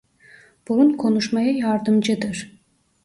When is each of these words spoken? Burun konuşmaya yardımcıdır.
Burun 0.67 0.89
konuşmaya 0.97 1.51
yardımcıdır. 1.51 2.57